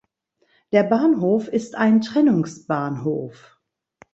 [0.71, 3.59] Der Bahnhof ist ein Trennungsbahnhof.